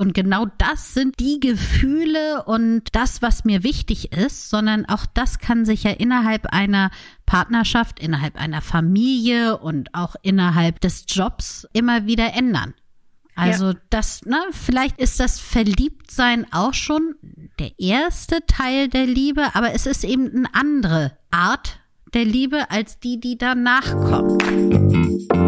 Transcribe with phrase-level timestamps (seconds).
[0.00, 5.40] Und genau das sind die Gefühle und das, was mir wichtig ist, sondern auch das
[5.40, 6.92] kann sich ja innerhalb einer
[7.26, 12.74] Partnerschaft, innerhalb einer Familie und auch innerhalb des Jobs immer wieder ändern.
[13.34, 13.74] Also ja.
[13.90, 17.16] das, ne, vielleicht ist das Verliebtsein auch schon
[17.58, 21.80] der erste Teil der Liebe, aber es ist eben eine andere Art
[22.14, 25.47] der Liebe als die, die danach kommt.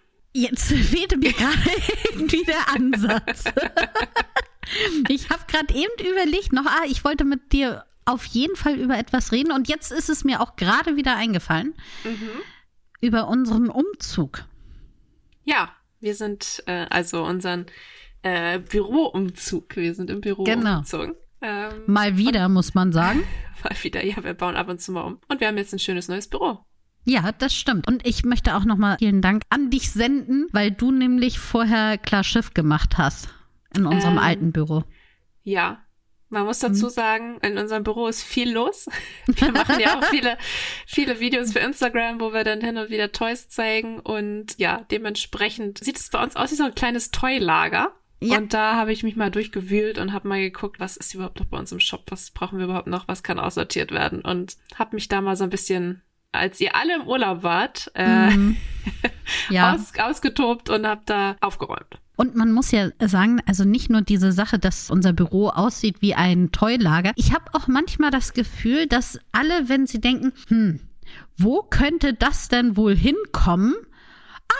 [0.33, 1.57] Jetzt fehlte mir gerade
[2.11, 3.43] irgendwie der Ansatz.
[5.09, 8.97] ich habe gerade eben überlegt, noch, ah, ich wollte mit dir auf jeden Fall über
[8.97, 11.73] etwas reden und jetzt ist es mir auch gerade wieder eingefallen.
[12.03, 12.29] Mhm.
[13.01, 14.45] Über unseren Umzug.
[15.43, 17.65] Ja, wir sind äh, also unseren
[18.21, 19.75] äh, Büroumzug.
[19.75, 20.77] Wir sind im Büro genau.
[20.77, 21.15] umgezogen.
[21.41, 23.23] Ähm, mal wieder, muss man sagen.
[23.63, 25.19] Mal wieder, ja, wir bauen ab und zu mal um.
[25.27, 26.65] Und wir haben jetzt ein schönes neues Büro.
[27.03, 27.87] Ja, das stimmt.
[27.87, 32.23] Und ich möchte auch nochmal vielen Dank an dich senden, weil du nämlich vorher klar
[32.23, 33.29] Schiff gemacht hast
[33.75, 34.83] in unserem ähm, alten Büro.
[35.43, 35.79] Ja,
[36.31, 36.91] man muss dazu mhm.
[36.91, 38.87] sagen, in unserem Büro ist viel los.
[39.27, 40.37] Wir machen ja auch viele,
[40.87, 43.99] viele Videos für Instagram, wo wir dann hin und wieder Toys zeigen.
[43.99, 47.91] Und ja, dementsprechend sieht es bei uns aus wie so ein kleines Toylager.
[48.21, 48.37] Ja.
[48.37, 51.47] Und da habe ich mich mal durchgewühlt und habe mal geguckt, was ist überhaupt noch
[51.47, 54.21] bei uns im Shop, was brauchen wir überhaupt noch, was kann aussortiert werden.
[54.21, 58.29] Und habe mich da mal so ein bisschen als ihr alle im Urlaub wart, äh,
[58.29, 58.57] mhm.
[59.49, 59.73] ja.
[59.73, 61.99] aus, ausgetobt und habt da aufgeräumt.
[62.15, 66.13] Und man muss ja sagen, also nicht nur diese Sache, dass unser Büro aussieht wie
[66.13, 67.13] ein Toylager.
[67.15, 70.79] Ich habe auch manchmal das Gefühl, dass alle, wenn sie denken, hm,
[71.37, 73.73] wo könnte das denn wohl hinkommen?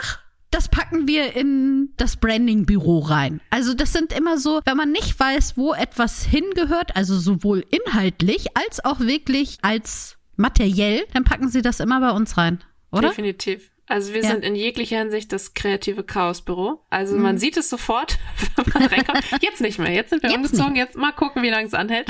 [0.01, 0.19] Ach,
[0.49, 3.41] das packen wir in das Branding-Büro rein.
[3.49, 8.57] Also das sind immer so, wenn man nicht weiß, wo etwas hingehört, also sowohl inhaltlich
[8.57, 13.09] als auch wirklich als materiell, dann packen sie das immer bei uns rein, oder?
[13.09, 13.71] Definitiv.
[13.87, 14.29] Also wir ja.
[14.29, 16.85] sind in jeglicher Hinsicht das kreative Chaosbüro.
[16.89, 17.23] Also mhm.
[17.23, 18.17] man sieht es sofort,
[18.55, 19.21] wenn man reinkommt.
[19.41, 19.91] Jetzt nicht mehr.
[19.91, 20.73] Jetzt sind wir jetzt umgezogen.
[20.73, 20.81] Nicht.
[20.81, 22.07] Jetzt mal gucken, wie lange es anhält.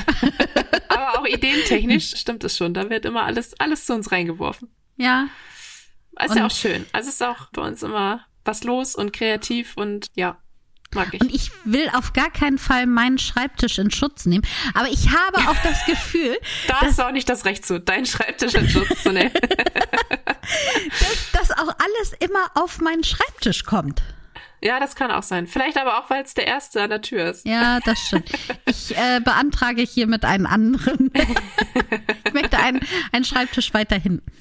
[0.89, 2.75] Aber auch ideentechnisch stimmt es schon.
[2.75, 4.69] Da wird immer alles, alles zu uns reingeworfen.
[4.97, 5.29] Ja.
[6.23, 6.85] Ist und ja auch schön.
[6.91, 10.40] Also es ist auch bei uns immer was los und kreativ und ja,
[10.93, 11.21] Mag ich.
[11.21, 14.45] Und ich will auf gar keinen Fall meinen Schreibtisch in Schutz nehmen.
[14.73, 16.37] Aber ich habe auch das Gefühl.
[16.67, 19.31] da hast du auch nicht das Recht zu, deinen Schreibtisch in Schutz zu nehmen.
[21.31, 24.01] dass, dass auch alles immer auf meinen Schreibtisch kommt.
[24.63, 25.47] Ja, das kann auch sein.
[25.47, 27.47] Vielleicht aber auch, weil es der erste an der Tür ist.
[27.47, 28.29] Ja, das stimmt.
[28.65, 31.11] Ich äh, beantrage hiermit einen anderen.
[32.25, 32.79] ich möchte einen,
[33.11, 34.31] einen Schreibtisch weiter hinten.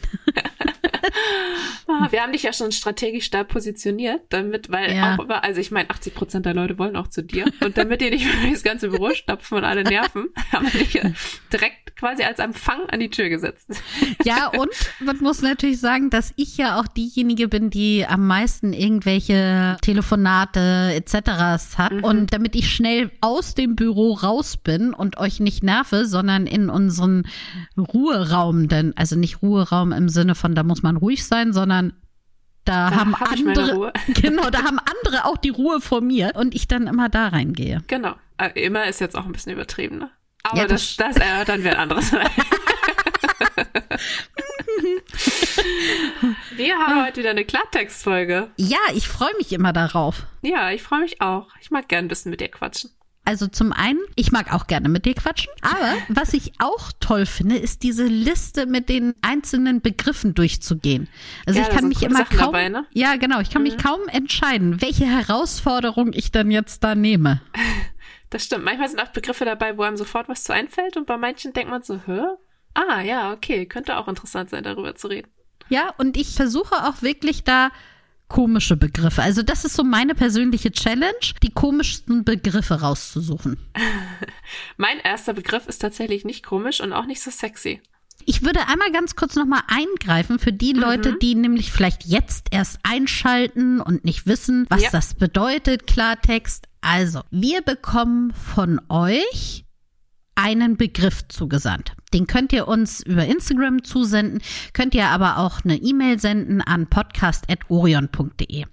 [1.86, 5.16] Ah, wir haben dich ja schon strategisch da positioniert, damit, weil ja.
[5.16, 7.46] auch also ich meine, 80 Prozent der Leute wollen auch zu dir.
[7.64, 11.00] Und damit die nicht mehr das ganze Büro stopfen und alle nerven, haben wir dich
[11.52, 13.70] direkt quasi als Empfang an die Tür gesetzt.
[14.24, 18.72] Ja, und man muss natürlich sagen, dass ich ja auch diejenige bin, die am meisten
[18.72, 21.76] irgendwelche Telefonate etc.
[21.78, 21.92] hat.
[21.92, 22.04] Mhm.
[22.04, 26.68] Und damit ich schnell aus dem Büro raus bin und euch nicht nerve, sondern in
[26.68, 27.26] unseren
[27.78, 31.94] Ruheraum, denn, also nicht Ruheraum im Sinne von, da muss man ruhig sein, sondern
[32.64, 36.54] da, da haben hab andere, genau, da haben andere auch die Ruhe vor mir und
[36.54, 37.82] ich dann immer da reingehe.
[37.86, 38.14] Genau.
[38.38, 40.10] Äh, immer ist jetzt auch ein bisschen übertrieben, ne?
[40.42, 42.24] Aber ja, das, das, das erörtern wir ein anderes Mal.
[46.56, 48.50] wir haben heute wieder eine Klartextfolge.
[48.56, 50.26] Ja, ich freue mich immer darauf.
[50.42, 51.48] Ja, ich freue mich auch.
[51.60, 52.90] Ich mag gern ein bisschen mit dir quatschen.
[53.24, 57.26] Also zum einen, ich mag auch gerne mit dir quatschen, aber was ich auch toll
[57.26, 61.06] finde, ist diese Liste mit den einzelnen Begriffen durchzugehen.
[61.46, 62.86] Also ja, ich kann mich immer Sachen kaum, dabei, ne?
[62.92, 63.68] ja genau, ich kann mhm.
[63.68, 67.40] mich kaum entscheiden, welche Herausforderung ich dann jetzt da nehme.
[68.30, 68.64] Das stimmt.
[68.64, 71.70] Manchmal sind auch Begriffe dabei, wo einem sofort was zu einfällt und bei manchen denkt
[71.70, 72.20] man so, hä?
[72.74, 75.28] Ah, ja, okay, könnte auch interessant sein, darüber zu reden.
[75.68, 77.70] Ja, und ich versuche auch wirklich da
[78.28, 79.22] komische Begriffe.
[79.22, 83.58] Also das ist so meine persönliche Challenge, die komischsten Begriffe rauszusuchen.
[84.76, 87.82] mein erster Begriff ist tatsächlich nicht komisch und auch nicht so sexy.
[88.26, 91.18] Ich würde einmal ganz kurz nochmal eingreifen für die Leute, mhm.
[91.20, 94.90] die nämlich vielleicht jetzt erst einschalten und nicht wissen, was ja.
[94.90, 96.68] das bedeutet, Klartext.
[96.80, 99.64] Also, wir bekommen von euch
[100.34, 101.92] einen Begriff zugesandt.
[102.14, 104.40] Den könnt ihr uns über Instagram zusenden,
[104.72, 108.64] könnt ihr aber auch eine E-Mail senden an podcast.orion.de.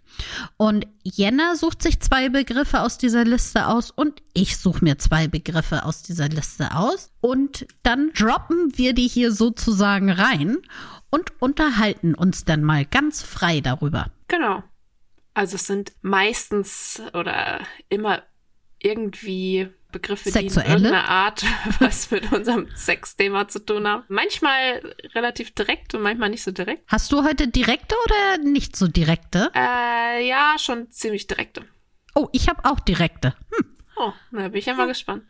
[0.55, 5.27] Und Jenna sucht sich zwei Begriffe aus dieser Liste aus und ich suche mir zwei
[5.27, 7.11] Begriffe aus dieser Liste aus.
[7.19, 10.57] Und dann droppen wir die hier sozusagen rein
[11.09, 14.07] und unterhalten uns dann mal ganz frei darüber.
[14.29, 14.63] Genau.
[15.37, 18.23] Also es sind meistens oder immer
[18.79, 20.65] irgendwie Begriffe, Sexuelle?
[20.65, 21.45] die in irgendeiner Art
[21.79, 24.03] was mit unserem Sexthema zu tun haben.
[24.07, 26.91] Manchmal relativ direkt und manchmal nicht so direkt.
[26.91, 29.51] Hast du heute direkte oder nicht so direkte?
[29.53, 31.61] Äh, ja, schon ziemlich direkte.
[32.15, 33.35] Oh, ich habe auch direkte.
[33.55, 35.23] Hm, Oh, na bin ich ja mal gespannt.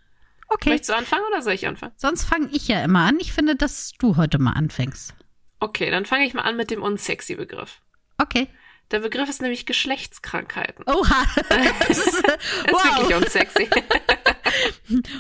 [0.47, 0.69] okay.
[0.69, 1.91] Möchtest du anfangen oder soll ich anfangen?
[1.97, 3.19] Sonst fange ich ja immer an.
[3.19, 5.13] Ich finde, dass du heute mal anfängst.
[5.59, 7.81] Okay, dann fange ich mal an mit dem unsexy Begriff.
[8.17, 8.47] Okay.
[8.91, 10.85] Der Begriff ist nämlich Geschlechtskrankheiten.
[10.87, 11.25] Oha.
[11.87, 13.21] Das ist, Ist wirklich wow.
[13.21, 13.69] unsexy.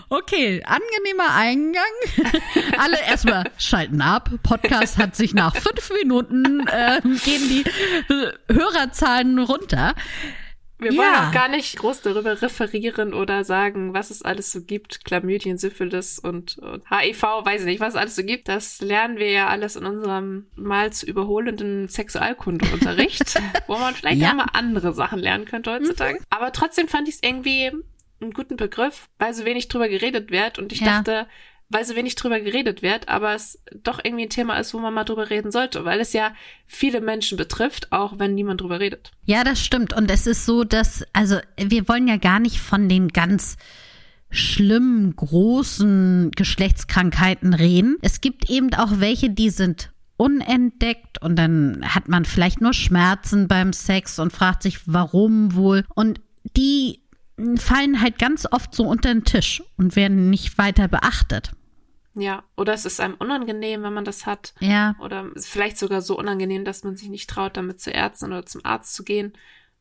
[0.09, 1.83] Okay, angenehmer Eingang.
[2.77, 4.29] Alle erstmal schalten ab.
[4.41, 7.65] Podcast hat sich nach fünf Minuten äh, gehen die
[8.51, 9.93] Hörerzahlen runter.
[10.79, 10.97] Wir Ja.
[11.01, 15.03] wollen auch gar nicht groß darüber referieren oder sagen, was es alles so gibt.
[15.05, 18.47] Chlamydien, Syphilis und, und HIV, weiß ich nicht, was es alles so gibt.
[18.47, 24.29] Das lernen wir ja alles in unserem mal zu überholenden Sexualkundeunterricht, wo man vielleicht Ja.
[24.31, 26.19] auch mal andere Sachen lernen könnte heutzutage.
[26.29, 27.71] Aber trotzdem fand ich es irgendwie
[28.21, 30.59] einen guten Begriff, weil so wenig drüber geredet wird.
[30.59, 30.97] Und ich Ja.
[31.01, 31.27] dachte,
[31.69, 34.93] weil so wenig drüber geredet wird, aber es doch irgendwie ein Thema ist, wo man
[34.93, 36.33] mal drüber reden sollte, weil es ja
[36.65, 39.11] viele Menschen betrifft, auch wenn niemand drüber redet.
[39.25, 39.93] Ja, das stimmt.
[39.93, 43.57] Und es ist so, dass, also wir wollen ja gar nicht von den ganz
[44.29, 47.97] schlimmen, großen Geschlechtskrankheiten reden.
[48.01, 53.47] Es gibt eben auch welche, die sind unentdeckt und dann hat man vielleicht nur Schmerzen
[53.47, 55.85] beim Sex und fragt sich, warum wohl.
[55.95, 56.19] Und
[56.55, 57.01] die
[57.57, 61.51] fallen halt ganz oft so unter den Tisch und werden nicht weiter beachtet.
[62.19, 64.53] Ja, oder es ist einem unangenehm, wenn man das hat.
[64.59, 64.95] Ja.
[64.99, 68.65] Oder vielleicht sogar so unangenehm, dass man sich nicht traut, damit zu Ärzten oder zum
[68.65, 69.33] Arzt zu gehen,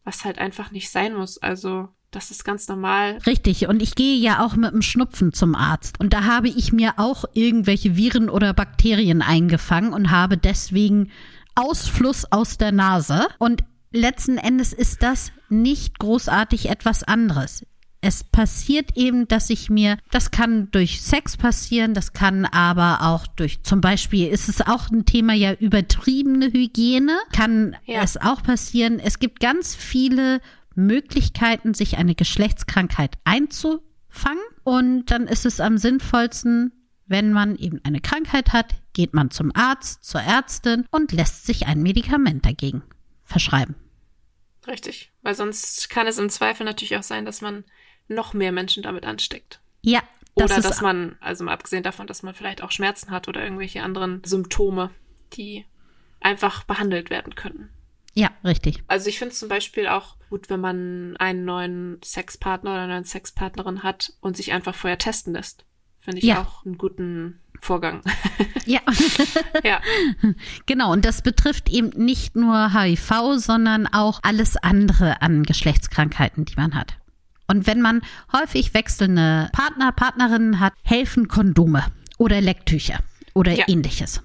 [0.04, 1.38] was halt einfach nicht sein muss.
[1.38, 3.18] Also, das ist ganz normal.
[3.26, 5.98] Richtig, und ich gehe ja auch mit dem Schnupfen zum Arzt.
[5.98, 11.10] Und da habe ich mir auch irgendwelche Viren oder Bakterien eingefangen und habe deswegen
[11.54, 13.26] Ausfluss aus der Nase.
[13.38, 17.64] Und letzten Endes ist das nicht großartig etwas anderes.
[18.06, 23.26] Es passiert eben, dass ich mir, das kann durch Sex passieren, das kann aber auch
[23.26, 28.02] durch, zum Beispiel ist es auch ein Thema ja übertriebene Hygiene, kann Ja.
[28.02, 29.00] es auch passieren.
[29.00, 30.40] Es gibt ganz viele
[30.76, 34.44] Möglichkeiten, sich eine Geschlechtskrankheit einzufangen.
[34.62, 36.70] Und dann ist es am sinnvollsten,
[37.06, 41.66] wenn man eben eine Krankheit hat, geht man zum Arzt, zur Ärztin und lässt sich
[41.66, 42.82] ein Medikament dagegen
[43.24, 43.74] verschreiben.
[44.68, 45.10] Richtig.
[45.22, 47.64] Weil sonst kann es im Zweifel natürlich auch sein, dass man
[48.08, 49.60] noch mehr Menschen damit ansteckt.
[49.82, 50.02] Ja,
[50.34, 53.42] das oder dass man, also mal abgesehen davon, dass man vielleicht auch Schmerzen hat oder
[53.42, 54.90] irgendwelche anderen Symptome,
[55.32, 55.64] die
[56.20, 57.68] einfach behandelt werden können.
[58.14, 58.82] ja richtig.
[58.88, 62.94] Also ich finde es zum Beispiel auch gut, wenn man einen neuen Sexpartner oder eine
[62.94, 65.64] neue Sexpartnerin hat und sich einfach vorher testen lässt.
[66.00, 66.42] Finde ich Ja.
[66.42, 68.02] auch einen guten Vorgang.
[68.66, 68.80] Ja,
[69.62, 69.80] ja,
[70.66, 70.90] genau.
[70.92, 76.74] Und das betrifft eben nicht nur HIV, sondern auch alles andere an Geschlechtskrankheiten, die man
[76.74, 76.96] hat.
[77.48, 78.02] Und wenn man
[78.32, 81.84] häufig wechselnde Partner, Partnerinnen hat, helfen Kondome
[82.18, 82.98] oder Lecktücher
[83.34, 83.64] oder Ja.
[83.68, 84.22] ähnliches.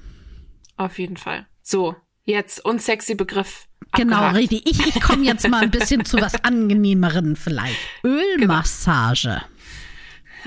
[0.78, 1.46] auf jeden Fall.
[1.62, 3.68] So, jetzt unsexy Begriff.
[3.94, 4.38] Genau, abgehakt.
[4.38, 4.66] richtig.
[4.70, 7.78] Ich, ich komme jetzt mal ein bisschen zu was angenehmeren vielleicht.
[8.06, 9.42] Ölmassage.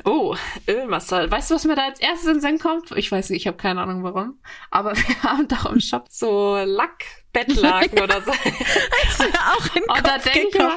[0.04, 0.34] Oh,
[0.66, 1.30] Ölmassage.
[1.30, 2.90] Weißt du, was mir da als erstes in den Sinn kommt?
[2.96, 4.38] Ich weiß nicht, ich habe keine Ahnung warum.
[4.72, 8.32] Aber wir haben doch im Shop so Lackbettlaken oder so.
[8.32, 10.76] Ist mir auch in den Und da Kopf denke ich mal,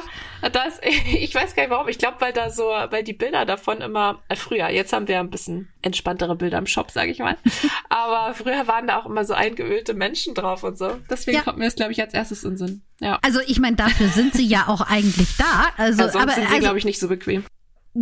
[0.52, 0.80] das,
[1.12, 1.88] ich weiß gar nicht warum.
[1.88, 5.20] Ich glaube, weil da so, weil die Bilder davon immer, äh, früher, jetzt haben wir
[5.20, 7.36] ein bisschen entspanntere Bilder im Shop, sage ich mal.
[7.88, 10.98] Aber früher waren da auch immer so eingeölte Menschen drauf und so.
[11.10, 11.42] Deswegen Ja.
[11.44, 12.82] kommt mir das, glaube ich, als erstes in den Sinn.
[13.00, 13.18] Ja.
[13.22, 15.68] Also ich meine, dafür sind sie ja auch eigentlich da.
[15.76, 17.44] Also, Also sonst aber sind sie, also, glaube ich, nicht so bequem.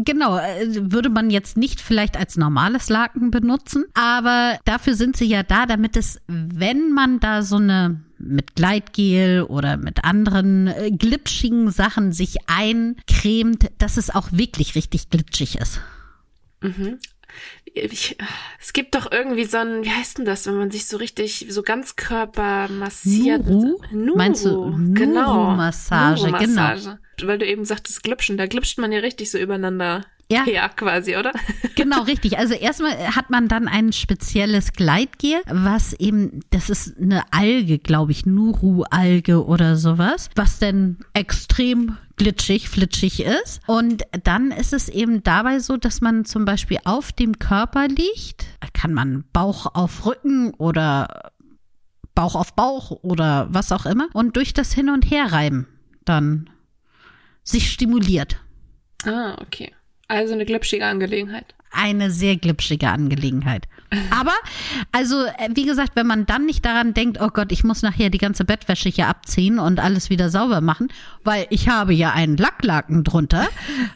[0.05, 5.25] Genau, äh, würde man jetzt nicht vielleicht als normales Laken benutzen, aber dafür sind sie
[5.25, 10.91] ja da, damit es, wenn man da so eine mit Gleitgel oder mit anderen äh,
[10.91, 15.81] glitschigen Sachen sich eincremt, dass es auch wirklich richtig glitschig ist.
[17.65, 18.17] Ich,
[18.61, 21.47] es gibt doch irgendwie so ein, wie heißt denn das, wenn man sich so richtig,
[21.51, 23.47] so ganz Körper massiert.
[23.47, 23.79] Nuru?
[23.93, 24.17] Nuru.
[24.17, 25.45] Meinst du genau.
[25.45, 26.99] Nuru-Massage, Nuru-Massage.
[27.23, 28.37] Weil du eben sagtest, glitschen.
[28.37, 30.45] Da glitscht man ja richtig so übereinander Ja.
[30.45, 31.33] Ja, quasi, oder?
[31.77, 32.39] Genau, richtig.
[32.39, 38.13] Also erstmal hat man dann ein spezielles Gleitgel, was eben, das ist eine Alge, glaube
[38.13, 43.61] ich, Nuru-Alge oder sowas, was denn extrem glitschig, flitschig ist.
[43.67, 48.47] Und dann ist es eben dabei so, dass man zum Beispiel auf dem Körper liegt.
[48.73, 51.31] Kann man Bauch auf Rücken oder
[52.15, 54.09] Bauch auf Bauch oder was auch immer.
[54.13, 55.69] Und durch das Hin- und Herreiben
[56.05, 56.51] dann
[57.45, 58.41] sich stimuliert.
[59.05, 59.73] Ah, okay.
[60.09, 61.55] Also eine glitschige Angelegenheit.
[61.73, 63.67] Eine sehr glitschige Angelegenheit.
[64.11, 64.33] Aber,
[64.93, 68.11] also, äh, wie gesagt, wenn man dann nicht daran denkt, oh Gott, ich muss nachher
[68.11, 70.89] die ganze Bettwäsche hier abziehen und alles wieder sauber machen,
[71.23, 73.49] weil ich habe ja einen Lacklaken drunter,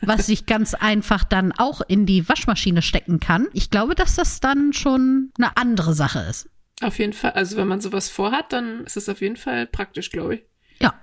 [0.03, 3.49] was ich ganz einfach dann auch in die Waschmaschine stecken kann.
[3.53, 6.49] Ich glaube, dass das dann schon eine andere Sache ist.
[6.83, 7.33] Auf jeden Fall.
[7.33, 10.43] Also wenn man sowas vorhat, dann ist es auf jeden Fall praktisch, glaube ich.
[10.81, 10.95] Ja.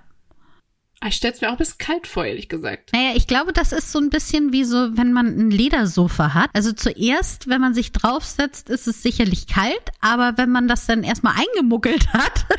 [1.06, 2.92] Ich stelle es mir auch ein bisschen kalt vor, ehrlich gesagt.
[2.92, 6.50] Naja, ich glaube, das ist so ein bisschen wie so, wenn man ein Ledersofa hat.
[6.54, 11.04] Also zuerst, wenn man sich draufsetzt, ist es sicherlich kalt, aber wenn man das dann
[11.04, 12.46] erstmal eingemuckelt hat,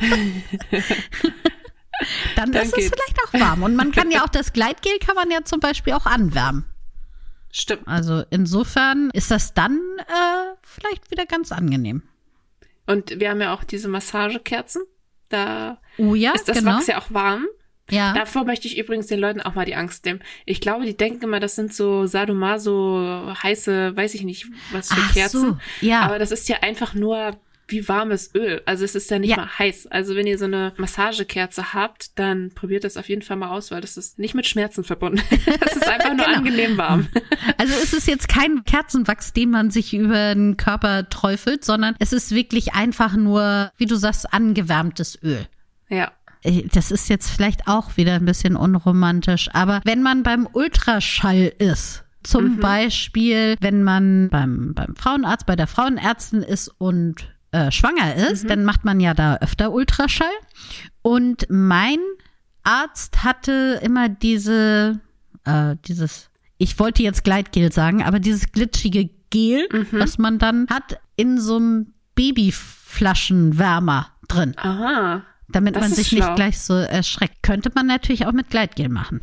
[2.36, 2.86] dann, Dann ist geht's.
[2.86, 3.62] es vielleicht auch warm.
[3.62, 6.64] Und man kann ja auch das Gleitgel kann man ja zum Beispiel auch anwärmen.
[7.52, 7.86] Stimmt.
[7.86, 12.02] Also insofern ist das dann äh, vielleicht wieder ganz angenehm.
[12.86, 14.82] Und wir haben ja auch diese Massagekerzen.
[15.28, 16.76] Da Oh ja, ist das genau.
[16.76, 17.46] Wachs ja auch warm.
[17.90, 18.12] Ja.
[18.14, 20.20] Davor möchte ich übrigens den Leuten auch mal die Angst nehmen.
[20.46, 25.00] Ich glaube, die denken immer, das sind so Sadomaso heiße, weiß ich nicht, was für
[25.00, 25.40] Ach Kerzen.
[25.40, 26.02] so, ja.
[26.02, 27.36] Aber das ist ja einfach nur
[27.68, 28.62] wie warmes Öl.
[28.66, 29.36] Also es ist ja nicht Ja.
[29.36, 29.86] mal heiß.
[29.86, 33.70] Also wenn ihr so eine Massagekerze habt, dann probiert das auf jeden Fall mal aus,
[33.70, 35.22] weil das ist nicht mit Schmerzen verbunden.
[35.60, 36.36] Das ist einfach nur Genau.
[36.38, 37.06] angenehm warm.
[37.58, 42.12] Also es ist jetzt kein Kerzenwachs, den man sich über den Körper träufelt, sondern es
[42.12, 45.46] ist wirklich einfach nur, wie du sagst, angewärmtes Öl.
[45.88, 46.10] Ja.
[46.42, 51.52] Äh, Das ist jetzt vielleicht auch wieder ein bisschen unromantisch, aber wenn man beim Ultraschall
[51.58, 58.14] ist, zum Beispiel, wenn man beim, beim Frauenarzt, bei der Frauenärztin ist und äh, schwanger
[58.14, 60.28] ist, dann macht man ja da öfter Ultraschall.
[61.02, 61.98] Und mein
[62.62, 65.00] Arzt hatte immer diese,
[65.44, 66.28] äh, dieses,
[66.58, 71.56] ich wollte jetzt Gleitgel sagen, aber dieses glitschige Gel, was man dann hat, in so
[71.56, 75.22] einem Babyflaschenwärmer drin Aha.
[75.52, 76.26] Damit Das man sich schlau.
[76.26, 77.42] nicht gleich so erschreckt.
[77.42, 79.20] Könnte man natürlich auch mit Gleitgel machen.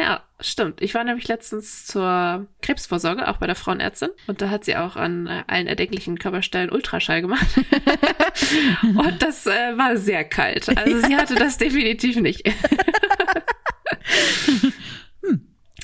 [0.00, 0.80] Ja, stimmt.
[0.80, 4.10] Ich war nämlich letztens zur Krebsvorsorge, auch bei der Frauenärztin.
[4.28, 7.46] Und da hat sie auch an äh, allen erdenklichen Körperstellen Ultraschall gemacht.
[8.82, 10.68] und das äh, war sehr kalt.
[10.78, 12.42] Also sie hatte das definitiv nicht.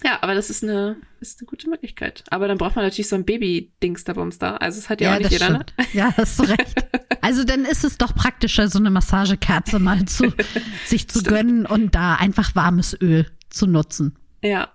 [0.04, 2.24] Ja, aber das ist eine, ist eine gute Möglichkeit.
[2.30, 4.56] Aber dann braucht man natürlich so ein Baby-Dings da Bums da.
[4.56, 5.64] Also es hat ja, auch nicht jeder, ne?
[5.76, 5.94] stimmt.
[5.94, 6.74] Ja, hast du recht.
[7.20, 10.30] Also dann ist es doch praktischer, so eine Massagekerze mal zu
[10.84, 14.18] sich zu gönnen und da einfach warmes Öl zu nutzen.
[14.42, 14.74] Ja.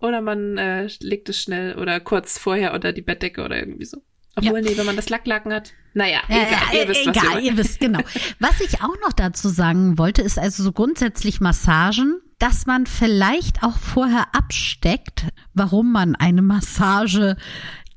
[0.00, 4.02] Oder man äh, legt es schnell oder kurz vorher unter die Bettdecke oder irgendwie so.
[4.34, 5.72] Obwohl, nee, wenn man das Lacklaken hat.
[5.92, 6.50] Naja, Ja, egal.
[6.72, 8.00] ja, ihr wisst, was egal, wir ihr wisst, genau.
[8.40, 13.62] Was ich auch noch dazu sagen wollte, ist also so grundsätzlich Massagen, dass man vielleicht
[13.62, 17.36] auch vorher absteckt, warum man eine Massage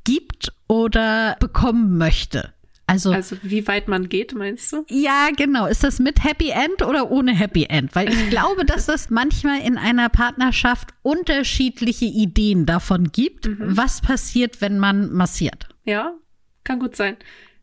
[0.04, 2.54] gibt oder bekommen möchte.
[2.90, 4.86] Also, Also wie weit man geht, meinst du?
[4.88, 5.66] ja, genau.
[5.66, 7.94] Ist das mit Happy End oder ohne Happy End?
[7.96, 14.62] Weil ich glaube, dass das manchmal in einer Partnerschaft unterschiedliche Ideen davon gibt, was passiert,
[14.62, 15.68] wenn man massiert.
[15.84, 16.14] Ja,
[16.64, 17.18] kann gut sein.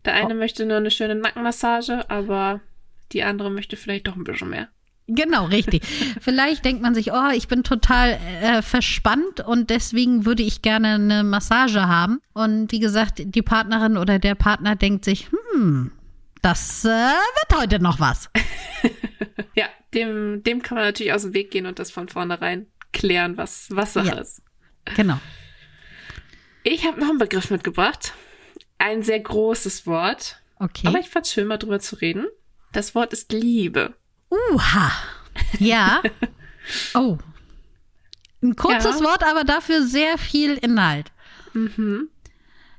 [0.04, 2.61] Der eine möchte nur eine schöne Nackenmassage, aber
[3.12, 4.69] die andere möchte vielleicht doch ein bisschen mehr.
[5.06, 5.82] Genau, richtig.
[6.20, 10.94] Vielleicht denkt man sich, oh, ich bin total äh, verspannt und deswegen würde ich gerne
[10.94, 12.20] eine Massage haben.
[12.32, 15.92] Und wie gesagt, die Partnerin oder der Partner denkt sich, hm,
[16.40, 18.30] das äh, wird heute noch was.
[19.56, 23.37] Ja, dem, dem kann man natürlich aus dem Weg gehen und das von vornherein klären,
[23.37, 24.14] was, was Sache Ja.
[24.14, 24.42] ist.
[24.96, 25.20] Genau.
[26.64, 28.14] Ich habe noch einen Begriff mitgebracht.
[28.78, 30.40] Ein sehr großes Wort.
[30.58, 30.88] Okay.
[30.88, 32.26] Aber ich fand's schön, mal drüber zu reden.
[32.73, 33.94] Das Wort ist Liebe.
[34.52, 34.92] Uha.
[35.58, 36.02] Ja.
[36.94, 37.18] Oh.
[38.42, 39.04] Ein kurzes Ja.
[39.04, 41.12] Wort, aber dafür sehr viel Inhalt.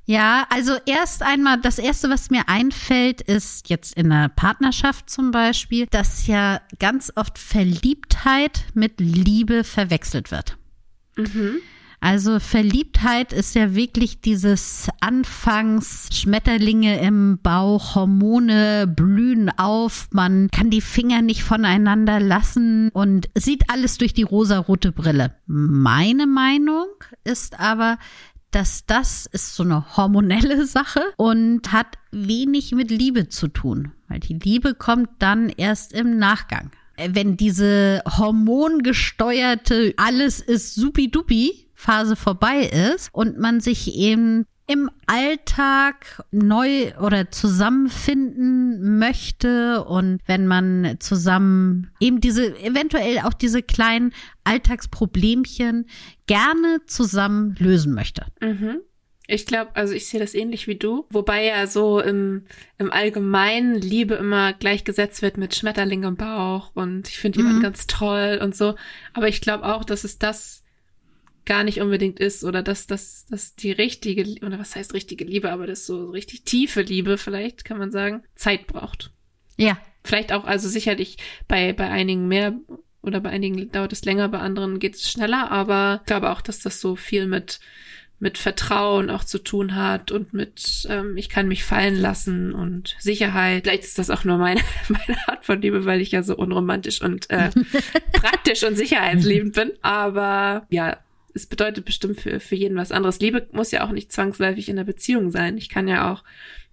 [0.08, 5.30] Ja, also erst einmal, das erste, was mir einfällt, ist jetzt in einer Partnerschaft zum
[5.30, 10.58] Beispiel, dass ja ganz oft Verliebtheit mit Liebe verwechselt wird.
[12.06, 20.70] Also Verliebtheit ist ja wirklich dieses Anfangs Schmetterlinge im Bauch, Hormone blühen auf, man kann
[20.70, 25.34] die Finger nicht voneinander lassen und sieht alles durch die rosarote Brille.
[25.48, 26.86] Meine Meinung
[27.24, 27.98] ist aber,
[28.52, 34.20] dass das ist so eine hormonelle Sache und hat wenig mit Liebe zu tun, weil
[34.20, 36.70] die Liebe kommt dann erst im Nachgang.
[36.98, 46.24] Wenn diese hormongesteuerte alles ist supidupi Phase vorbei ist und man sich eben im Alltag
[46.32, 54.12] neu oder zusammenfinden möchte und wenn man zusammen eben diese, eventuell auch diese kleinen
[54.44, 55.86] Alltagsproblemchen
[56.26, 58.26] gerne zusammen lösen möchte.
[58.42, 58.80] Mhm.
[59.28, 62.46] Ich glaube, also ich sehe das ähnlich wie du, wobei ja so im,
[62.78, 67.64] im Allgemeinen Liebe immer gleichgesetzt wird mit Schmetterling im Bauch und ich finde jemanden mhm.
[67.64, 68.76] ganz toll und so.
[69.14, 70.65] Aber ich glaube auch, dass es das
[71.46, 75.52] gar nicht unbedingt ist oder dass das dass die richtige oder was heißt richtige Liebe,
[75.52, 79.12] aber das so richtig tiefe Liebe vielleicht kann man sagen, Zeit braucht.
[79.58, 79.78] Ja.
[80.04, 82.54] Vielleicht auch also sicherlich bei bei einigen mehr
[83.02, 86.42] oder bei einigen dauert es länger, bei anderen geht es schneller, aber ich glaube auch,
[86.42, 87.60] dass das so viel mit
[88.18, 92.96] mit Vertrauen auch zu tun hat und mit ähm, ich kann mich fallen lassen und
[92.98, 93.64] Sicherheit.
[93.64, 97.02] Vielleicht ist das auch nur meine, meine Art von Liebe, weil ich ja so unromantisch
[97.02, 97.50] und äh,
[98.14, 99.74] praktisch und sicherheitsliebend bin.
[99.82, 100.98] Aber ja,
[101.36, 103.20] es bedeutet bestimmt für, für jeden was anderes.
[103.20, 105.58] Liebe muss ja auch nicht zwangsläufig in der Beziehung sein.
[105.58, 106.24] Ich kann ja auch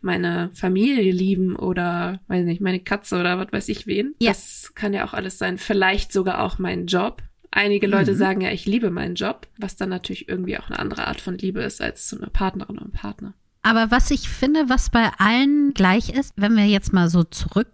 [0.00, 4.14] meine Familie lieben oder, weiß nicht, meine Katze oder was weiß ich wen.
[4.20, 4.30] Ja.
[4.30, 5.58] Das kann ja auch alles sein.
[5.58, 7.22] Vielleicht sogar auch mein Job.
[7.50, 8.16] Einige Leute mhm.
[8.16, 11.36] sagen ja, ich liebe meinen Job, was dann natürlich irgendwie auch eine andere Art von
[11.36, 13.34] Liebe ist als zu einer Partnerin oder einem Partner.
[13.62, 17.68] Aber was ich finde, was bei allen gleich ist, wenn wir jetzt mal so zurück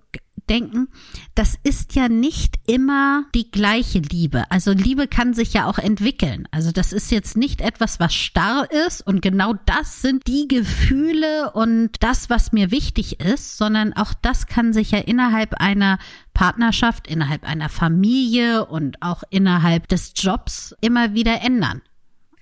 [0.48, 0.88] denken,
[1.34, 4.50] das ist ja nicht immer die gleiche Liebe.
[4.50, 6.48] Also Liebe kann sich ja auch entwickeln.
[6.50, 11.52] Also das ist jetzt nicht etwas, was starr ist und genau das sind die Gefühle
[11.52, 15.98] und das, was mir wichtig ist, sondern auch das kann sich ja innerhalb einer
[16.34, 21.82] Partnerschaft, innerhalb einer Familie und auch innerhalb des Jobs immer wieder ändern.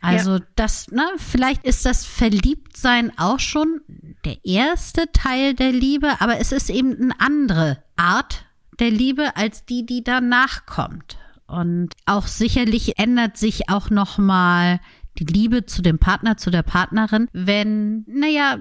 [0.01, 0.43] Also ja.
[0.55, 3.81] das, ne, vielleicht ist das Verliebtsein auch schon
[4.25, 8.47] der erste Teil der Liebe, aber es ist eben eine andere Art
[8.79, 11.19] der Liebe als die, die danach kommt.
[11.47, 14.81] Und auch sicherlich ändert sich auch noch mal
[15.19, 18.59] die Liebe zu dem Partner, zu der Partnerin, wenn, naja,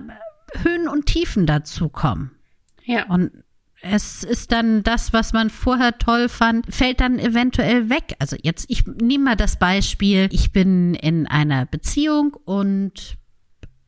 [0.62, 2.32] Höhen und Tiefen dazukommen.
[2.86, 3.06] Ja.
[3.08, 3.32] Und
[3.82, 8.16] es ist dann das, was man vorher toll fand, fällt dann eventuell weg.
[8.20, 13.18] Also jetzt, ich nehme mal das Beispiel, ich bin in einer Beziehung und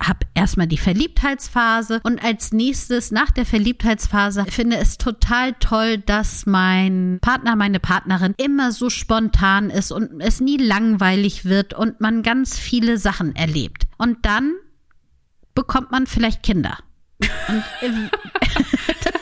[0.01, 6.45] habe erstmal die Verliebtheitsphase und als nächstes nach der Verliebtheitsphase finde es total toll, dass
[6.45, 12.23] mein Partner, meine Partnerin immer so spontan ist und es nie langweilig wird und man
[12.23, 13.87] ganz viele Sachen erlebt.
[13.97, 14.53] Und dann
[15.55, 16.77] bekommt man vielleicht Kinder.
[17.49, 17.63] Und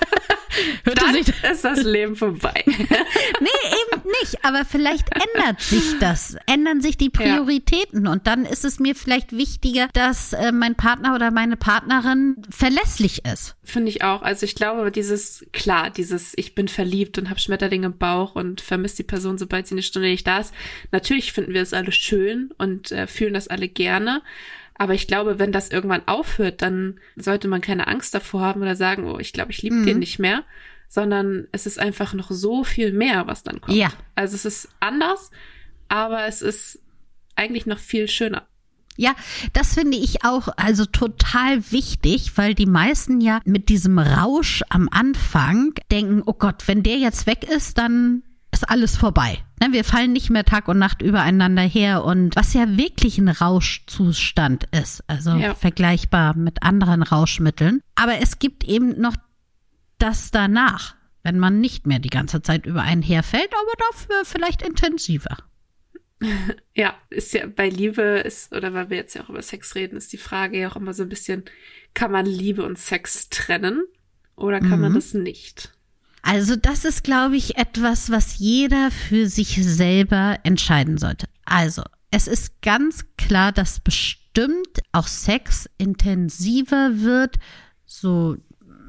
[0.84, 2.64] Hört Dann sich ist das Leben vorbei.
[2.66, 4.44] nee, eben nicht.
[4.44, 6.38] Aber vielleicht ändert sich das.
[6.46, 8.06] Ändern sich die Prioritäten.
[8.06, 8.12] Ja.
[8.12, 13.26] Und dann ist es mir vielleicht wichtiger, dass äh, mein Partner oder meine Partnerin verlässlich
[13.26, 13.56] ist.
[13.64, 14.22] Finde ich auch.
[14.22, 18.62] Also ich glaube, dieses, klar, dieses, ich bin verliebt und habe Schmetterlinge im Bauch und
[18.62, 20.54] vermisse die Person, sobald sie eine Stunde nicht da ist.
[20.92, 24.22] Natürlich finden wir es alle schön und äh, fühlen das alle gerne.
[24.78, 28.76] Aber ich glaube, wenn das irgendwann aufhört, dann sollte man keine Angst davor haben oder
[28.76, 29.86] sagen, oh, ich glaube, ich liebe mhm.
[29.86, 30.44] den nicht mehr,
[30.90, 33.78] sondern es ist einfach noch so viel mehr, was dann kommt.
[33.78, 33.92] Ja.
[34.16, 35.32] Also es ist anders,
[35.88, 36.80] aber es ist
[37.36, 38.48] eigentlich noch viel schöner.
[38.98, 39.14] Ja,
[39.52, 44.88] das finde ich auch also total wichtig, weil die meisten ja mit diesem Rausch am
[44.90, 48.24] Anfang denken, oh Gott, wenn der jetzt weg ist, dann
[48.56, 49.44] ist alles vorbei.
[49.62, 53.30] Ne, wir fallen nicht mehr Tag und Nacht übereinander her und was ja wirklich ein
[53.30, 55.54] Rauschzustand ist, also ja.
[55.54, 57.82] vergleichbar mit anderen Rauschmitteln.
[57.96, 59.16] Aber es gibt eben noch
[59.98, 64.62] das danach, wenn man nicht mehr die ganze Zeit über einen herfällt, aber dafür vielleicht
[64.62, 65.38] intensiver.
[66.74, 69.98] Ja, ist ja bei Liebe ist, oder weil wir jetzt ja auch über Sex reden,
[69.98, 71.44] ist die Frage ja auch immer so ein bisschen,
[71.94, 73.84] kann man Liebe und Sex trennen
[74.36, 74.82] oder kann mhm.
[74.82, 75.75] man das nicht?
[76.26, 81.28] Also das ist, glaube ich, etwas, was jeder für sich selber entscheiden sollte.
[81.46, 87.38] Also es ist ganz klar, dass bestimmt auch Sex intensiver wird,
[87.86, 88.38] so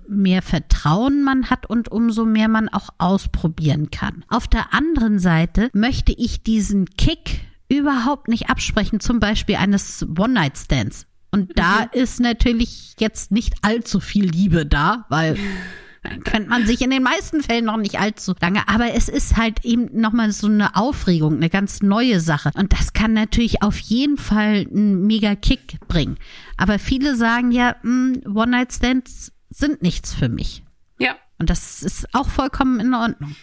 [0.08, 4.24] mehr Vertrauen man hat und umso mehr man auch ausprobieren kann.
[4.28, 11.06] Auf der anderen Seite möchte ich diesen Kick überhaupt nicht absprechen, zum Beispiel eines One-Night-Stands.
[11.32, 12.00] Und da mhm.
[12.00, 15.36] ist natürlich jetzt nicht allzu viel Liebe da, weil
[16.24, 18.68] kennt man sich in den meisten Fällen noch nicht allzu lange.
[18.68, 22.50] Aber es ist halt eben nochmal so eine Aufregung, eine ganz neue Sache.
[22.54, 26.18] Und das kann natürlich auf jeden Fall einen mega Kick bringen.
[26.56, 30.62] Aber viele sagen ja, hm, One-Night-Stands sind nichts für mich.
[30.98, 31.16] Ja.
[31.38, 33.36] Und das ist auch vollkommen in Ordnung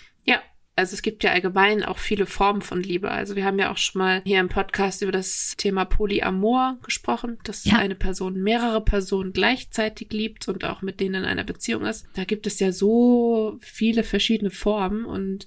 [0.76, 3.12] also es gibt ja allgemein auch viele Formen von Liebe.
[3.12, 7.38] Also wir haben ja auch schon mal hier im Podcast über das Thema Polyamor gesprochen,
[7.44, 7.78] dass ja.
[7.78, 12.08] eine Person mehrere Personen gleichzeitig liebt und auch mit denen in einer Beziehung ist.
[12.16, 15.46] Da gibt es ja so viele verschiedene Formen und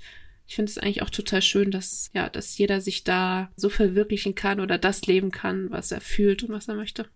[0.49, 4.37] Ich finde es eigentlich auch total schön, dass, ja, dass jeder sich da so verwirklichen
[4.37, 7.07] kann oder das leben kann, was er fühlt und was er möchte.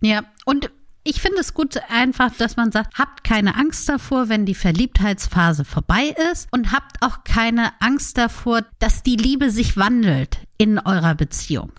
[0.00, 0.70] Ja, und
[1.10, 5.64] ich finde es gut einfach, dass man sagt, habt keine Angst davor, wenn die Verliebtheitsphase
[5.64, 11.16] vorbei ist und habt auch keine Angst davor, dass die Liebe sich wandelt in eurer
[11.16, 11.72] Beziehung.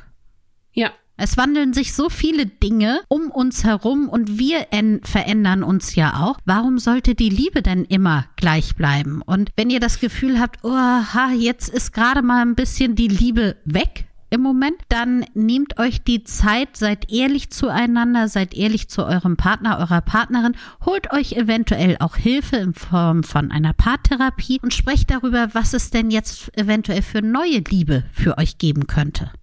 [0.74, 0.92] Ja.
[1.16, 4.68] Es wandeln sich so viele Dinge um uns herum und wir
[5.04, 6.38] verändern uns ja auch.
[6.44, 9.22] Warum sollte die Liebe denn immer gleich bleiben?
[9.22, 13.56] Und wenn ihr das Gefühl habt, oh, jetzt ist gerade mal ein bisschen die Liebe
[13.64, 19.36] weg, im Moment, dann nehmt euch die Zeit, seid ehrlich zueinander, seid ehrlich zu eurem
[19.36, 25.12] Partner, eurer Partnerin, holt euch eventuell auch Hilfe in Form von einer Paartherapie und sprecht
[25.12, 29.34] darüber, was es denn jetzt eventuell für neue Liebe für euch geben könnte.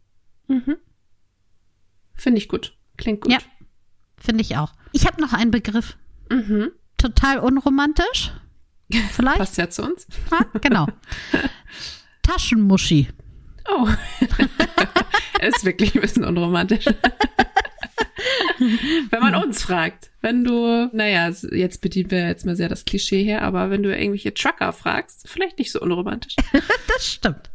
[0.46, 0.76] Mhm.
[2.14, 2.74] Finde ich gut.
[2.96, 3.30] Klingt gut.
[3.30, 3.38] Ja,
[4.16, 4.72] finde ich auch.
[4.92, 5.98] Ich habe noch einen Begriff.
[6.30, 6.70] Mhm.
[6.96, 8.32] Total unromantisch.
[9.12, 9.38] Vielleicht.
[9.38, 10.06] Passt ja zu uns.
[10.30, 10.86] Ha, genau.
[12.22, 13.08] Taschenmuschi.
[13.68, 13.86] Oh.
[15.40, 16.86] Ist wirklich ein bisschen unromantisch.
[19.10, 23.22] wenn man uns fragt, wenn du, naja, jetzt bedienen wir jetzt mal sehr das Klischee
[23.22, 26.36] her, aber wenn du irgendwelche Trucker fragst, vielleicht nicht so unromantisch.
[26.88, 27.50] das stimmt.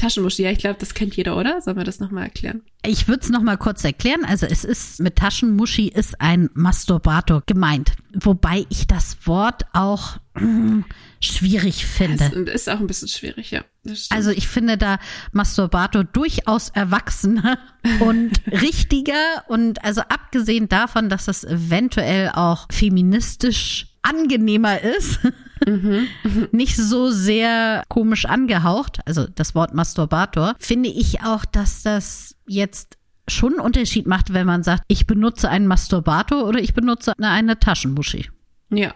[0.00, 1.60] Taschenmuschi, ja, ich glaube, das kennt jeder, oder?
[1.60, 2.62] Sollen wir das nochmal erklären?
[2.86, 4.24] Ich würde es nochmal kurz erklären.
[4.24, 7.92] Also es ist mit Taschenmuschi ist ein Masturbator gemeint.
[8.14, 10.80] Wobei ich das Wort auch mm,
[11.20, 12.30] schwierig finde.
[12.46, 13.62] Das ist auch ein bisschen schwierig, ja.
[14.08, 14.98] Also ich finde da
[15.32, 17.58] Masturbator durchaus erwachsener
[18.00, 25.20] und richtiger und also abgesehen davon, dass das eventuell auch feministisch angenehmer ist,
[25.66, 26.08] mhm.
[26.52, 32.96] nicht so sehr komisch angehaucht, also das Wort Masturbator, finde ich auch, dass das jetzt
[33.28, 37.58] schon einen Unterschied macht, wenn man sagt, ich benutze einen Masturbator oder ich benutze eine
[37.58, 38.28] Taschenmuschi.
[38.70, 38.94] Ja,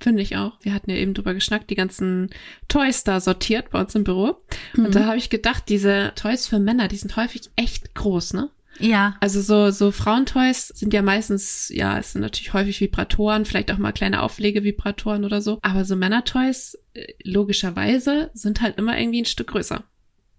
[0.00, 0.52] finde ich auch.
[0.62, 2.30] Wir hatten ja eben drüber geschnackt, die ganzen
[2.68, 4.42] Toys da sortiert bei uns im Büro.
[4.76, 4.92] Und mhm.
[4.92, 8.50] da habe ich gedacht, diese Toys für Männer, die sind häufig echt groß, ne?
[8.78, 9.16] Ja.
[9.20, 13.78] Also so, so Frauentoys sind ja meistens, ja, es sind natürlich häufig Vibratoren, vielleicht auch
[13.78, 15.58] mal kleine Auflegevibratoren oder so.
[15.62, 19.84] Aber so Männertoys, äh, logischerweise, sind halt immer irgendwie ein Stück größer.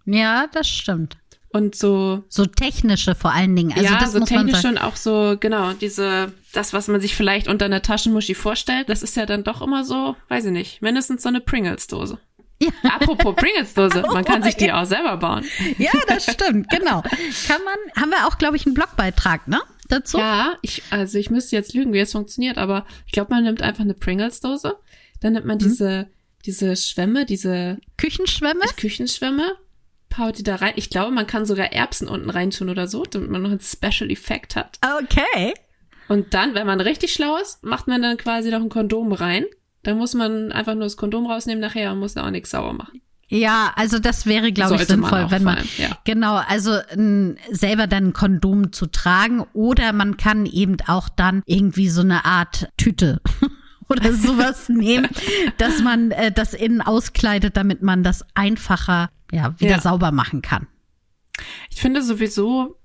[0.05, 1.17] Ja, das stimmt.
[1.53, 2.23] Und so.
[2.29, 3.73] So technische vor allen Dingen.
[3.73, 6.99] Also ja, das so muss technische man und auch so, genau, diese, das, was man
[6.99, 10.51] sich vielleicht unter einer Taschenmuschi vorstellt, das ist ja dann doch immer so, weiß ich
[10.51, 12.17] nicht, mindestens so eine Pringles-Dose.
[12.63, 12.71] Ja.
[12.95, 15.45] Apropos Pringles-Dose, man kann sich die auch selber bauen.
[15.77, 17.01] Ja, das stimmt, genau.
[17.47, 19.61] Kann man, haben wir auch, glaube ich, einen Blogbeitrag, ne?
[19.89, 20.17] Dazu?
[20.17, 23.61] Ja, ich, also ich müsste jetzt lügen, wie es funktioniert, aber ich glaube, man nimmt
[23.61, 24.77] einfach eine Pringles-Dose,
[25.19, 25.63] dann nimmt man mhm.
[25.63, 26.07] diese,
[26.45, 28.65] diese Schwämme, diese Küchenschwämme?
[28.77, 29.57] Küchenschwämme,
[30.17, 30.73] haut die da rein.
[30.75, 34.09] Ich glaube, man kann sogar Erbsen unten reintun oder so, damit man noch einen Special
[34.09, 34.79] Effekt hat.
[35.01, 35.53] Okay.
[36.07, 39.45] Und dann, wenn man richtig schlau ist, macht man dann quasi noch ein Kondom rein
[39.83, 42.73] dann muss man einfach nur das Kondom rausnehmen nachher und muss da auch nichts sauer
[42.73, 43.01] machen.
[43.27, 45.97] Ja, also das wäre, glaube ich, sinnvoll, wenn man ja.
[46.03, 51.41] genau, also n, selber dann ein Kondom zu tragen oder man kann eben auch dann
[51.45, 53.21] irgendwie so eine Art Tüte
[53.89, 55.09] oder sowas nehmen,
[55.57, 59.81] dass man äh, das innen auskleidet, damit man das einfacher ja wieder ja.
[59.81, 60.67] sauber machen kann.
[61.71, 62.77] Ich finde sowieso,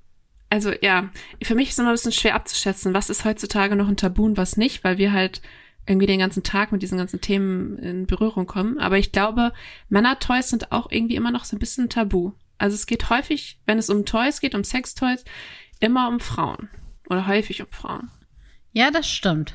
[0.49, 1.11] also ja,
[1.43, 4.25] für mich ist es immer ein bisschen schwer abzuschätzen, was ist heutzutage noch ein Tabu
[4.25, 5.43] und was nicht, weil wir halt
[5.89, 8.79] irgendwie den ganzen Tag mit diesen ganzen Themen in Berührung kommen.
[8.79, 9.53] Aber ich glaube,
[9.89, 12.33] Männer-Toys sind auch irgendwie immer noch so ein bisschen tabu.
[12.59, 15.25] Also es geht häufig, wenn es um Toys geht, um Sextoys,
[15.81, 16.69] immer um Frauen.
[17.09, 18.11] Oder häufig um Frauen.
[18.73, 19.55] Ja, das stimmt.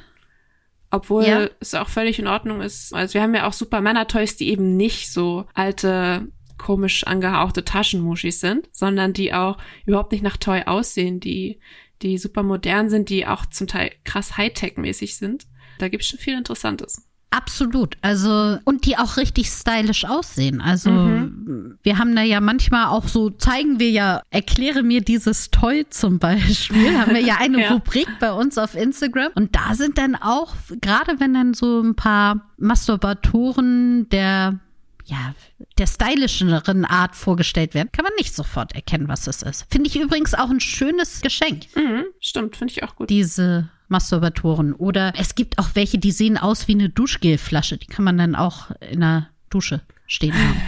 [0.89, 1.49] Obwohl ja.
[1.59, 2.93] es auch völlig in Ordnung ist.
[2.93, 8.39] Also wir haben ja auch super Männer-Toys, die eben nicht so alte, komisch angehauchte Taschenmuschis
[8.39, 11.59] sind, sondern die auch überhaupt nicht nach Toy aussehen, die,
[12.01, 15.45] die super modern sind, die auch zum Teil krass Hightech-mäßig sind.
[15.83, 17.01] Da gibt es schon viel Interessantes.
[17.29, 17.97] Absolut.
[18.01, 20.61] Also, und die auch richtig stylisch aussehen.
[20.61, 21.77] Also, mhm.
[21.83, 26.19] wir haben da ja manchmal auch so, zeigen wir ja, erkläre mir dieses Toy zum
[26.19, 27.73] Beispiel, haben wir ja eine ja.
[27.73, 29.33] Rubrik bei uns auf Instagram.
[29.35, 34.61] Und da sind dann auch, gerade wenn dann so ein paar Masturbatoren der
[35.05, 35.35] ja,
[35.77, 39.65] der stylischeren Art vorgestellt werden, kann man nicht sofort erkennen, was es ist.
[39.69, 41.65] Finde ich übrigens auch ein schönes Geschenk.
[41.75, 43.09] Mhm, stimmt, finde ich auch gut.
[43.09, 44.73] Diese Masturbatoren.
[44.73, 47.77] Oder es gibt auch welche, die sehen aus wie eine Duschgelflasche.
[47.77, 50.61] Die kann man dann auch in der Dusche stehen haben.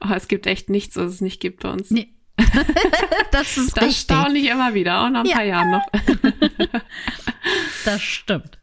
[0.00, 1.90] oh, es gibt echt nichts, was es nicht gibt bei uns.
[1.90, 2.14] Nee.
[3.32, 3.98] das ist das richtig.
[3.98, 5.36] staune ich immer wieder, auch nach ein ja.
[5.36, 5.82] paar Jahren noch.
[7.84, 8.58] das stimmt.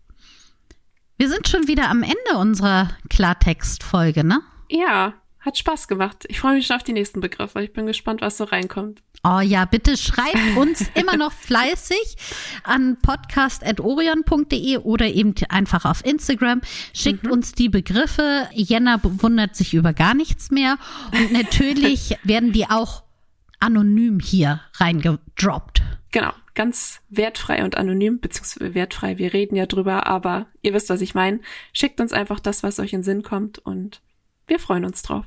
[1.17, 4.41] Wir sind schon wieder am Ende unserer Klartext-Folge, ne?
[4.69, 6.25] Ja, hat Spaß gemacht.
[6.27, 7.61] Ich freue mich schon auf die nächsten Begriffe.
[7.61, 9.03] Ich bin gespannt, was so reinkommt.
[9.23, 12.15] Oh ja, bitte schreibt uns immer noch fleißig
[12.63, 16.61] an podcast.orion.de oder eben einfach auf Instagram.
[16.93, 17.31] Schickt mhm.
[17.31, 18.47] uns die Begriffe.
[18.53, 20.77] Jenna wundert sich über gar nichts mehr.
[21.11, 23.03] Und natürlich werden die auch
[23.59, 25.81] anonym hier reingedroppt.
[26.11, 29.17] Genau, ganz wertfrei und anonym, beziehungsweise wertfrei.
[29.17, 31.39] Wir reden ja drüber, aber ihr wisst, was ich meine.
[31.73, 34.01] Schickt uns einfach das, was euch in Sinn kommt und
[34.45, 35.25] wir freuen uns drauf.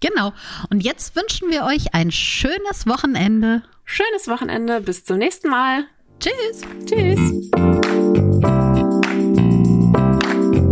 [0.00, 0.32] Genau.
[0.70, 3.62] Und jetzt wünschen wir euch ein schönes Wochenende.
[3.84, 4.80] Schönes Wochenende.
[4.80, 5.84] Bis zum nächsten Mal.
[6.20, 6.62] Tschüss.
[6.86, 7.50] Tschüss.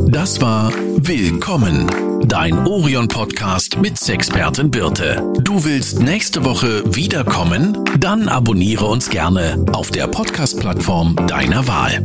[0.09, 1.87] Das war Willkommen,
[2.27, 5.23] dein Orion-Podcast mit Sexpertin Birte.
[5.41, 7.85] Du willst nächste Woche wiederkommen?
[7.99, 12.03] Dann abonniere uns gerne auf der Podcast-Plattform deiner Wahl.